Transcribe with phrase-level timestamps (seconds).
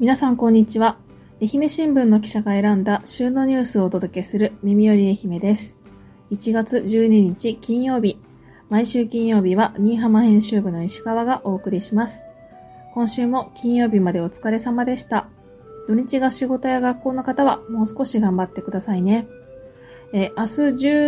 [0.00, 0.96] 皆さんこんにちは。
[1.42, 5.76] 愛媛新聞の記者が選んだ週のニュースをお届けする耳より愛媛です。
[6.30, 8.16] 1月12日金曜日。
[8.68, 12.22] 毎週金曜日は新居浜編集部の石川がお送りします。
[12.94, 15.26] 今週も金曜日までお疲れ様でした。
[15.88, 19.26] 土日が仕事や学校の方はもう少し頑張ってくださいね。
[20.12, 20.46] え明日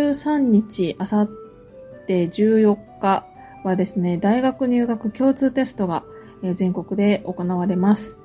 [0.09, 1.29] 13日、あさっ
[2.07, 3.25] て14日
[3.63, 6.03] はですね、大学入学共通テストが
[6.41, 8.19] 全国で行われます。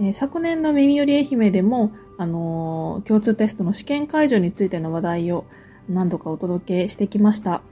[0.00, 5.44] え昨年の耳より愛媛でも、あの、共通テストの試験解除についての話題を
[5.88, 7.62] 何度かお届けしてきました。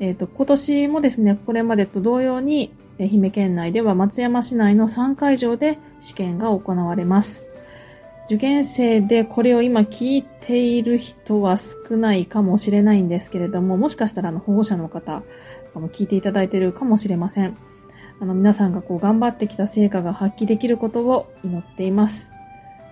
[0.00, 7.44] えっ、ー、と、今年もですね、これまでと同様に、愛媛県内では松山市内の3会場で試験が行われます。
[8.26, 15.22] 受験生でこれを今聞いている人は少ないかもしれないんですけれども、もしかしたらあの保護者の方
[15.74, 17.56] も聞いていただいているかもしれません。
[18.20, 22.32] あの、皆さんがこう頑張ってきた成果が発揮できることを祈っています。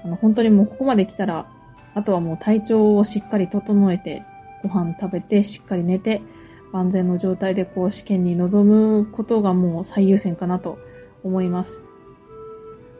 [0.04, 1.46] あの、本当にもうここまで来たら、
[1.94, 4.22] あとはもう体調をしっかり整えて、
[4.62, 6.22] ご飯食べて、しっかり寝て、
[6.72, 10.78] 万全の状態でこう試験に臨むことがもう最優先かなと
[11.24, 11.82] 思います。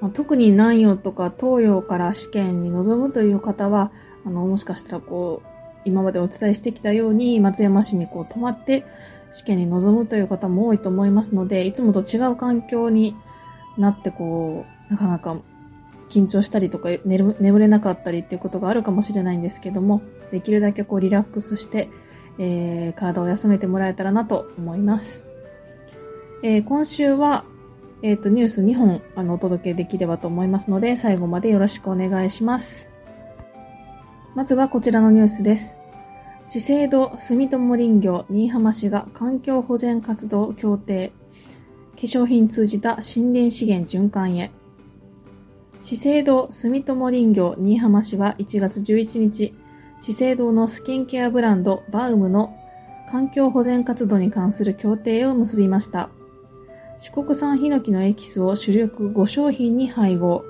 [0.00, 3.92] まあ、特に南洋とか東洋から試験に臨むという方は、
[4.24, 5.55] あの、もしかしたらこう、
[5.86, 8.84] 今までお伝えしてきたように松山市にこう泊まって
[9.32, 13.14] 試験に臨むという方も多いと思いますので、いつもと違う環境に
[13.78, 15.36] なってこう、なかなか
[16.08, 21.88] 緊張したりとか眠れなかったりっていうことがあるかもしれないんですけども、できるだけこうリラックスして、
[22.38, 25.26] えー、体を休めてもらえたらなと思います。
[26.42, 27.44] えー、今週は、
[28.02, 32.95] えっ、ー、と、ニュース2本、あの、お届けできればと思いますので、最後までよろしくお願いします。
[34.36, 35.78] まずはこちらのニュースです。
[36.44, 41.10] 資生堂住友林業新居浜市が環境保全活動協定。
[41.94, 44.50] 化粧品通じた森林資源循環へ。
[45.80, 49.54] 資生堂住友林業新居浜市は1月11日
[50.02, 52.54] 資生堂のスキンケアブランドバウムの
[53.10, 56.10] 環境保全活動に関する協定を結びました。
[56.98, 60.44] 四国産ヒノキのエキスを主力5商品に配合。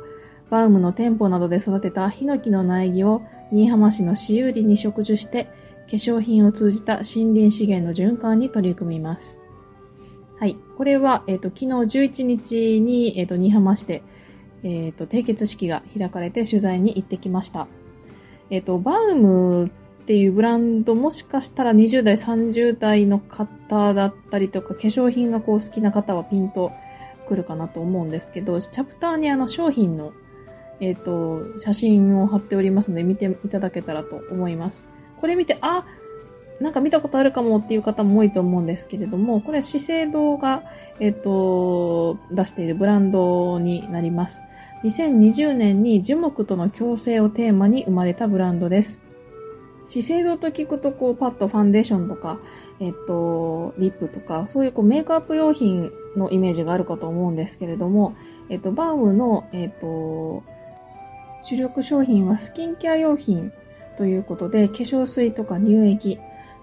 [0.51, 5.51] バウムの店舗などで育てたヒノキの苗木を新居浜市の私有林に植樹して化
[5.93, 9.41] 粧品を通じた森林資源の循環に取り組みます。
[10.39, 10.57] はい。
[10.77, 11.67] これは、えっ、ー、と、昨日
[11.99, 14.03] 11日に、えっ、ー、と、新居浜市で、
[14.62, 17.69] えっ、ー、と、締結式が開かれて取材に行ってきました。
[18.51, 19.71] えっ、と、バウムっ
[20.05, 26.71] ていうブランド、もしかしたら20代、30代の方だったりとか、化粧品がこう好きな方はピンと
[27.27, 30.13] くるかなと思うんですけど、チャプターにあの商品の、
[30.81, 34.87] えっ、と、写真を貼っておりますので見ていただけたらと思います。
[35.21, 35.85] これ見て、あ、
[36.61, 40.63] なんか見たことあるかもっていう方も多いと思うんですけれども、これは資生堂が、
[41.01, 44.43] えっ、と、出しているブランドになります。
[44.85, 49.03] 2020年に樹木との共生をテーマに生まれたブランドです。
[49.87, 52.39] 資生堂と聞くと、こう、パッとファンデーションとか、
[52.81, 58.17] えっと、リップとか、そういうこうメイクアップ用品のイメージがあるかと思うんですけれども、
[58.49, 60.43] えっと、バームの、えっと、
[61.43, 63.53] 主力商品はスキンケア用品
[63.97, 66.19] ということで、化粧水とか乳液、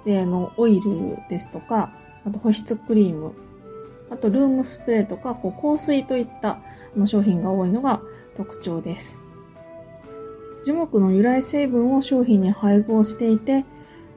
[0.05, 1.93] で、あの、オイルですとか、
[2.25, 3.33] あと保湿クリーム、
[4.09, 6.59] あとルームスプレーとか、こう香水といったあ
[6.95, 8.01] の商品が多いのが
[8.35, 9.21] 特徴です。
[10.65, 13.65] 樹木の由来成分を商品に配合していて、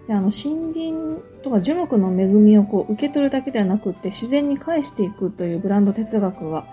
[0.06, 6.65] であの森林とか樹木の恵みをこう受け取るだけではなくって自然に返していくというブランド哲学が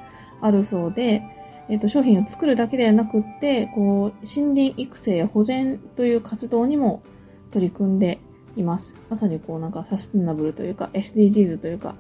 [0.42, 1.24] あるそうで、
[1.70, 7.04] えっ、と、商品を作るだけではなくって、こう、森林育成や保全という活動にも
[7.52, 8.20] 取り組んで
[8.58, 8.96] います。
[9.10, 11.96] まさにこう、なんかサステナブルというか、SDGs というか、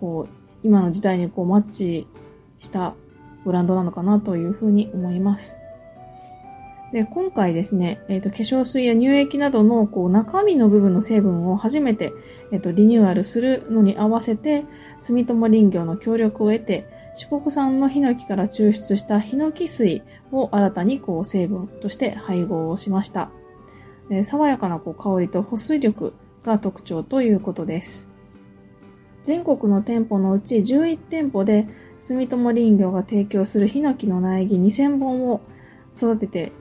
[0.00, 2.06] こう、今の時代にこう、マッチ
[2.58, 2.94] した
[3.44, 5.58] ブランドなのかなというふうに思います。
[6.92, 12.12] で、今回ですね、えっ、と、化粧水や乳液などの、こう、中身の部分の成分を初めて、
[12.50, 14.64] えっ、と、リニューアルするのに合わせて、
[15.00, 23.30] 住友林業の協力を得て、四国産のヒノキから抽出したヒノキ水を新たにこう成分として配合をしました。
[24.24, 26.14] 爽やかな香りと保水力
[26.44, 28.08] が特徴ということです。
[29.22, 31.68] 全国の店舗のうち11店舗で
[31.98, 35.40] 住友林業が提供するヒノキの苗木2000本を
[35.94, 36.52] 育てて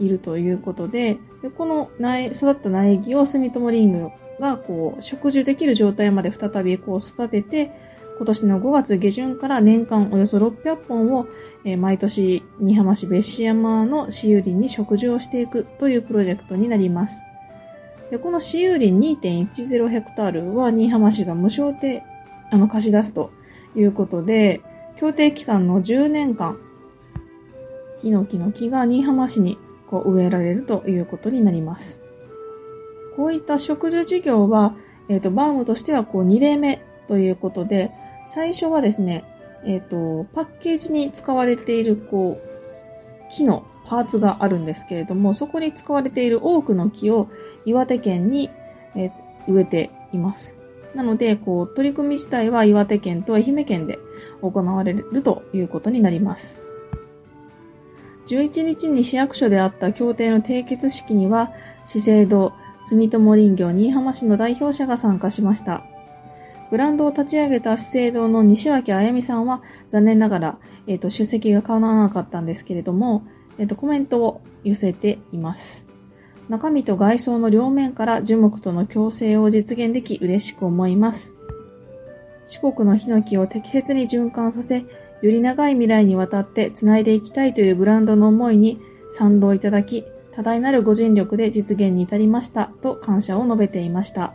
[0.00, 7.70] いるということで、でこの苗育った苗木を住友林業がこう植樹できる状態まで再びこう育てて、
[8.18, 11.28] 今年の5月下旬から年間およそ600本を、
[11.64, 17.24] えー、毎年新居浜市別紙山の私有林に植樹をしていくというプロジェクトになります。
[18.10, 22.02] でこの私有林2.10ヘクタールは新居浜市が無償で
[22.68, 23.30] 貸し出すと
[23.76, 24.62] いうことで、
[24.96, 26.58] 協定期間の10年間
[28.02, 32.02] ヒノキの木が新居浜市にこう植えられるということになります。
[33.16, 34.76] こういった植樹事業は、
[35.08, 37.90] えっ、ー、と、バームとしてはこう2例目ということで、
[38.28, 39.24] 最初はですね、
[39.64, 47.28] えっ、ー、と、パッケージに使われているこう、木のパーツがあるんですけれども、そこに使われている多くの木を
[47.64, 48.50] 岩手県に、
[48.94, 49.10] え、
[49.48, 50.56] 植えています。
[50.94, 53.98] なので、こう、取り組み自体は岩手県と愛媛県で
[54.42, 56.64] 行われるということになります。
[58.26, 61.50] 11日に市役所であった協定の締結式には、
[61.86, 62.52] 資生堂、
[62.84, 65.84] 住友林業新居浜市の代表者が参加しました。
[66.70, 73.24] ブランドを立ち上げた資生堂の西脇あやみさんは残念ながら、えっ、ー、と、出席が叶わなかったんですけれども、
[73.58, 75.86] えっ、ー、と、コメントを寄せています。
[76.48, 81.34] 中身と外装の両面から樹木との共生を実現でき嬉しく思います。
[82.44, 84.86] 四国のヒノキを適切に循環させ、よ
[85.22, 88.80] り長い未来にわたって繋いでいきたいというブランドの思いに
[89.10, 94.34] 賛同いただき、多大なるご尽力で実現に至りましたと感謝を述べていました。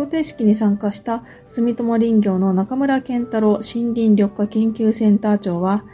[0.00, 5.84] 協定式に参加した住友林業の中村健太郎森林緑化研究センター長は、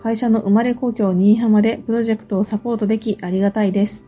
[0.00, 4.04] 会社の生まれ故郷新居浜でプロジェクトをサポートできありがたいです。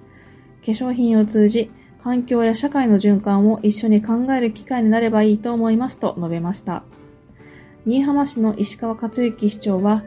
[0.64, 1.68] 化粧品を通じ、
[2.00, 6.84] 環境や社会の循環を一緒に考える機会になればいいと思いますと述べました。
[7.84, 10.04] 新居浜市の石川克之市長は、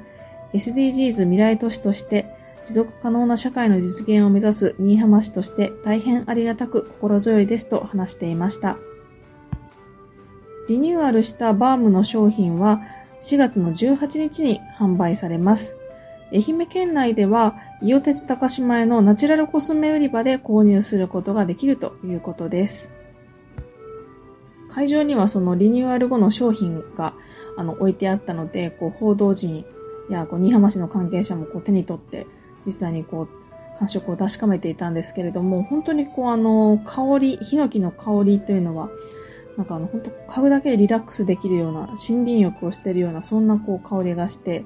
[0.54, 2.28] SDGs 未来都市として
[2.64, 8.78] 持続可能な社会の実現を目指す新居浜市として大変ありがたく心強いですと話していました。
[10.70, 12.82] リニューアルしたバームの商品は
[13.22, 15.78] 4月の18日に販売されます。
[16.32, 22.92] 愛媛県内では、伊予鉄高島屋のナチュラルコスメ売り場で購入することができるということです。
[24.70, 27.14] 会場にはそのリニューアル後の商品が
[27.56, 29.66] あの置いてあったので、こう報道陣
[30.10, 32.26] やこう新居浜市の関係者もこう手に取って
[32.66, 38.90] 実際にこう感触を確かめていたんですけれども、本当にこうあの香り、ヒノキの香りというのは
[39.58, 44.66] なんかあの、本当嗅ぐだけでリラックスできるような、森林浴をしてるような、そんなこう香りがして、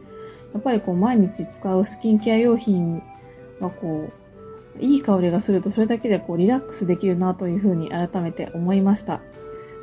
[0.53, 3.03] やっぱりこう毎日使うスキンケア用品
[3.59, 9.21] はこう、いい香りがするとそれだけでこうリラックスできるなというふうに改めて思いました。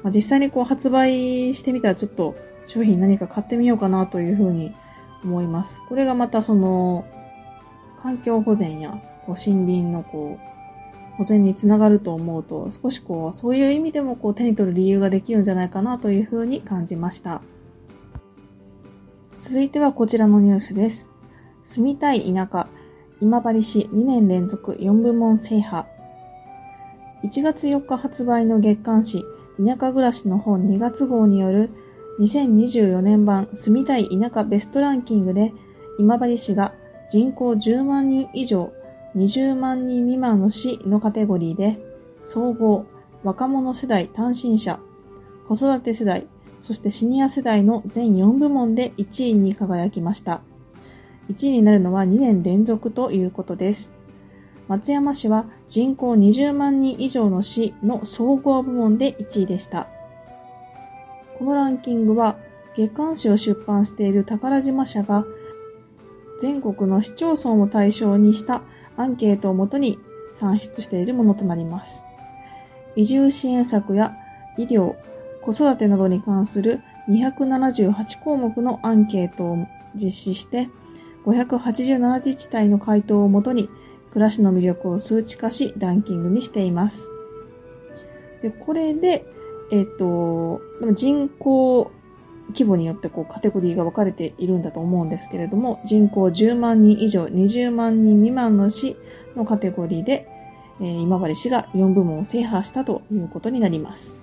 [0.02, 2.36] まあ、実際にこう発売してみたらちょっと
[2.66, 4.74] 商品何か買ってみようかなというふうに
[5.24, 5.80] 思います。
[5.88, 7.04] これがまたその、
[8.02, 8.90] 環境保全や
[9.26, 10.53] こう森林のこう、
[11.16, 17.42] 保全につながると思うと、少しこう、そういう意味でもこう手に取る理由ができるんじゃないかなというふうに感じました。
[19.38, 21.10] 続いてはこちらのニュースです。
[21.64, 22.68] 住みたい田舎、
[23.20, 25.86] 今治市2年連続4部門制覇。
[27.22, 29.24] 1月4日発売の月刊誌、
[29.64, 31.70] 田舎暮らしの本2月号による
[32.20, 35.52] 2024年版住みたい田舎ベストランキングで、
[35.98, 36.74] 今治市が
[37.10, 38.72] 人口10万人以上、
[39.16, 41.78] 20万人未満の市のカテゴリーで、
[42.24, 42.86] 総合、
[43.22, 44.80] 若者世代単身者、
[45.48, 46.26] 子育て世代、
[46.60, 50.40] そしてシニア世代の全4部門で1位に輝きました。
[51.30, 53.94] 1位になるのは2年連続ということです。
[54.66, 59.88] 松山市は人口20万人以上の市の総合部門で1位でした。
[61.38, 62.36] このランキングは
[62.76, 65.24] 月刊誌を出版している宝島社が
[66.40, 68.62] 全国の市町村を対象にした
[68.96, 69.98] アンケートをもとに
[70.32, 72.04] 算出しているものとなります。
[72.96, 74.16] 移住支援策や
[74.58, 74.94] 医療、
[75.42, 80.68] 子育てなどに関する278項目のアンケートを実施して、
[81.26, 83.68] 587自治体の回答をもとに
[84.12, 87.10] 暮らしの魅力を数値化しランキングにしています。
[88.42, 89.26] で、これで、
[89.72, 90.60] えっ、と、
[90.92, 91.90] 人口
[92.48, 98.96] 規模によってこうカテゴリーが分かれているんだと思うんですけれども、人口10万人以上、20万人未満の市
[99.36, 100.28] のカテゴリーで、
[100.80, 104.14] えー、今治市が4部門を制覇したということになります。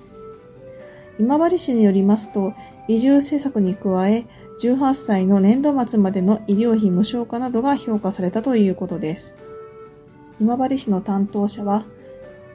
[1.20, 2.54] 今治市によりますと、
[2.88, 4.25] 移住政策に加え、
[4.62, 9.38] 18歳の年度末までの医療費無償化などが評価されたということです。
[10.40, 11.86] 今治市の担当者は、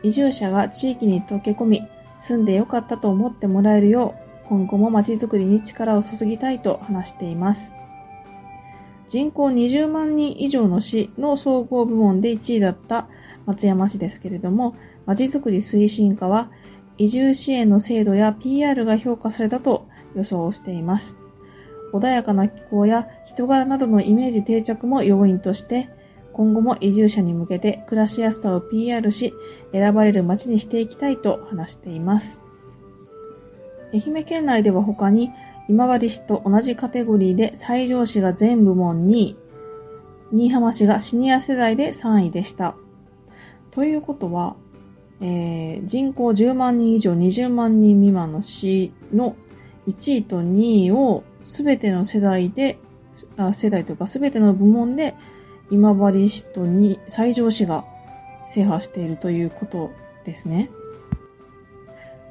[0.02, 1.82] 移住者が地域に溶け込み、
[2.18, 7.74] 住んでよかったと思ってもらえるよう、今後も街づくりに力を注ぎたいと話しています。
[9.08, 13.08] 人口20万人以上の市の総合部門で1位だった
[13.44, 14.74] 松山市ですけれども、
[15.06, 16.50] 街づくり推進課は
[16.98, 21.20] 移住支援の制度や PR が評価されたと予想しています。
[21.92, 25.88] 穏やかな気候や人柄などのイメージ定着も要因として、
[26.32, 29.32] 今後も移住者に向けて暮らしやすさを PR し、
[29.72, 32.45] 選ばれる街にしていきたいと話しています。
[33.92, 35.32] 愛媛県内では他に
[35.68, 39.36] 今治市と同じカテゴリーで西条市が全部門2位、
[40.32, 42.76] 新居浜市がシニア世代で3位でした。
[43.70, 44.56] ということは、
[45.20, 49.36] えー、人口10万人以上20万人未満の市の
[49.88, 52.78] 1位と2位をすべての世代で、
[53.36, 55.14] あ世代というかすべての部門で
[55.70, 57.84] 今治市と西条市が
[58.46, 59.90] 制覇しているということ
[60.24, 60.70] ですね。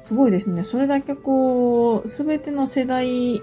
[0.06, 0.62] すごいですね。
[0.62, 3.42] それだけこう、すべての世代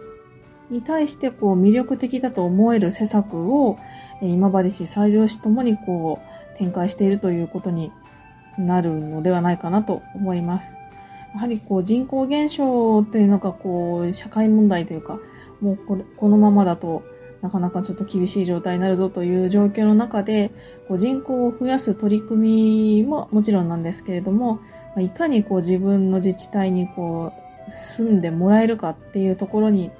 [0.70, 3.78] に対してこう魅力的だと思える施策を
[4.22, 6.22] 今治市、西条市ともにこ
[6.56, 7.92] う展開しているということに
[8.58, 10.80] なるのではないかなと思います。
[11.34, 15.20] やはりこう人口減少というのがこう社会問題というか、
[15.60, 17.04] もうこれこのままだと
[17.42, 20.52] なかなかちょっと厳しい状態になるぞという状況の中で、
[20.88, 24.62] こう人口を増やす取り組みももちろんなんですけれども、
[24.98, 27.34] いかにこう自分の自治体にこ
[27.68, 29.92] う住んでもらえるかっていうところに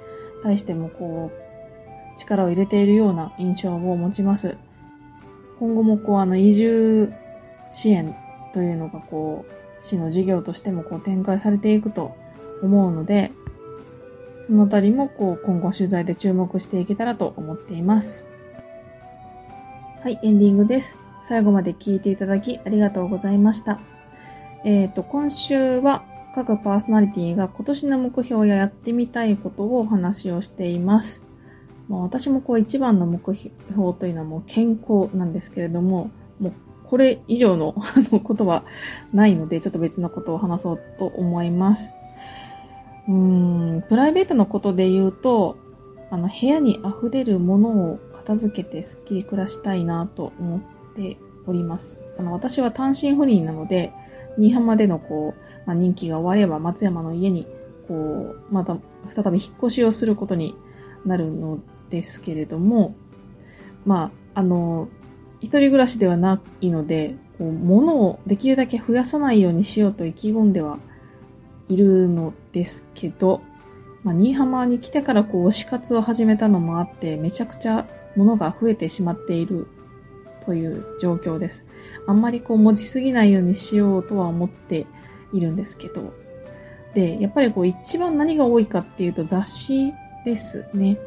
[0.42, 4.56] 対してもこう力を入れているような印象を持ちます。
[5.58, 7.12] 今後もこうあの移住
[7.72, 8.14] 支援
[8.52, 12.14] というのがこう市の事業としてもこう展開されていくと
[12.62, 13.32] 思うので、
[14.40, 18.28] そのあたりもこう今後取材で注目していけたらと思っています。
[20.02, 20.98] はい、エンディングです。
[21.22, 23.80] 最後まで聞いていただきありがとうございました。
[24.64, 26.04] えっ、ー、と、今週は
[26.34, 31.22] 各パーソナリティが今年の目標ややってみたいことをお話をしています。
[31.88, 33.54] まあ、私もこう一番の目標
[33.92, 36.52] というのはもう健康なんですけれども、もう
[36.86, 37.74] これ以上の
[38.24, 38.64] ことは
[39.12, 41.94] ないので、ちょっと別のことを話そうと思います。
[43.06, 45.58] うん、プライベートのことで言うと、
[46.10, 50.60] あの、部屋に溢れるものを片付けてスッキリ暮らしたいなと思っ
[50.94, 52.00] ております。
[52.18, 53.92] あの、私は単身赴任なので、
[54.38, 57.46] 新居浜でのこう、まあ、任期が終われば松山の家に、
[57.88, 58.78] こう、また
[59.10, 60.54] 再び引っ越しをすることに
[61.04, 61.60] なるの
[61.90, 62.96] ですけれども、
[63.84, 64.88] まあ、あの、
[65.40, 70.78] 一人暮らしではないので、こう物をできるだけ増やさないようにしようと意気込んでは
[71.68, 73.42] いるのですけど、
[74.02, 77.86] まあ、新居浜に来てからこう推し活を始めたのもあって、めちゃくちゃ
[78.16, 79.66] 物が増えてしまっている
[80.46, 81.66] という状況です。
[82.06, 84.86] あんまりこう持ちすぎないようにしようとは思って
[85.32, 86.12] いるんですけど。
[86.94, 89.92] で、やっぱりこう一番何が多いかっていうと雑誌
[90.24, 90.98] ですね。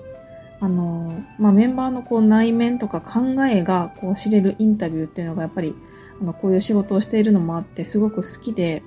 [0.59, 5.75] あの、まあ、メンバーのこう内面とか考えがこう知れるインタビューっていうのがやっぱり、
[6.19, 8.83] あの、こういう仕事をしているのもあってすごく好きで、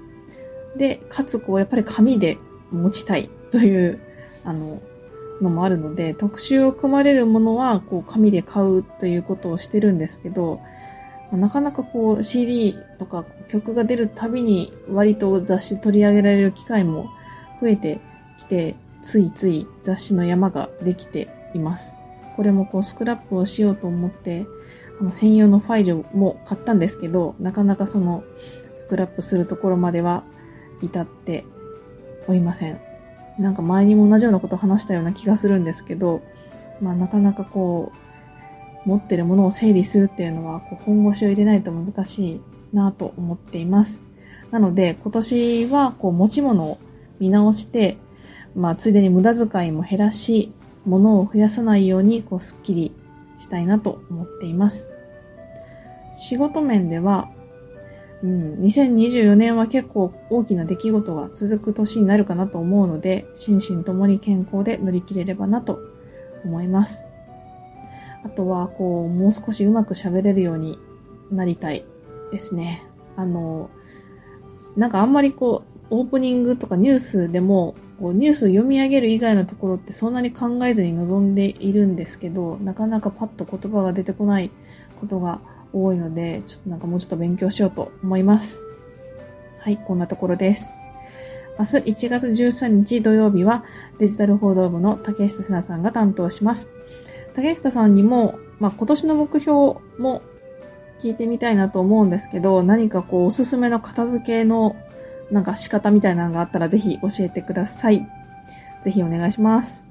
[0.76, 2.38] で、かつこうやっぱり紙で
[2.70, 4.00] 持ちたいという、
[4.44, 4.82] あの、
[5.40, 10.60] のもあるので、特集を組まれるものは、こう、紙で買うということをしてるんですけど、
[11.32, 17.10] なかなかこう、CD とか曲が出るたびに、割と雑誌取り上げられる機会も
[17.60, 18.00] 増えて
[18.38, 21.96] きて、ついつい雑誌の山ができています。
[22.36, 24.46] これもこうスクラップをしようと思って、
[25.00, 28.24] あの専用のファイルも買ったんですけど、なかなかその
[28.76, 30.24] スクラップするところまでは
[30.82, 31.44] 至って
[32.26, 32.89] おりません。
[33.38, 36.22] なんか前にも同じようなことを話したような気がするんですけど、
[36.80, 37.92] まあなかなかこ
[38.86, 42.40] う、持ってるものを整理するっていうのは、こう本腰を入れないと難しい
[42.72, 44.02] なと思っています。
[44.50, 46.78] なので、今年はこう持ち物を
[47.18, 47.98] 見直して、
[48.54, 50.52] まあついでに無駄遣いも減らし、
[50.84, 52.92] 物を増やさないように、こう、スッキリ
[53.38, 54.90] したいなと思っています。
[56.14, 57.28] 仕事面では、
[58.22, 65.78] うん、2024年は結構大きな出来事が続く年になるかなと思うので、心身ともに健康で乗り切れればなと
[66.44, 67.04] 思います。
[68.22, 70.78] あとは、こう、もう少しうまく喋れるように
[71.30, 71.84] なりたい
[72.30, 72.82] ですね。
[73.16, 73.70] あの、
[74.76, 84.50] なんかあんまりこう、オープニングとかニュースでもこうニュースを読み上げる以外のところってそんなに考えずに臨んでいるんですけど、なかなかパッと言葉が出てこない
[85.00, 85.40] ことが
[85.72, 88.64] 多いので、ちょっとなんかもうちょっと勉強しようと思います。
[89.58, 90.72] はい、こんなところです。
[91.58, 93.64] 明日1月13日土曜日は
[93.98, 96.70] デジタル報道部の竹下瀬奈さんが担当します。
[97.34, 99.52] 竹下さんにも、まあ、今年の目標
[99.98, 100.22] も
[101.00, 104.76] 聞いてみたいなと思うんですけど、何かこうおすすめの片付けの
[105.30, 108.06] なんか仕方みたいなのがあったらぜひ教えてください。
[108.82, 109.86] ぜひお願いします。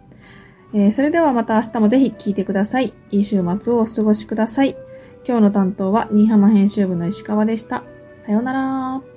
[0.74, 2.94] えー、それではまた明日もぜひ聞いてください。
[3.12, 4.76] いい週末をお過ごしください。
[5.26, 7.84] 今日の担当は新居浜編集部の石川でした。
[8.18, 9.09] さようなら。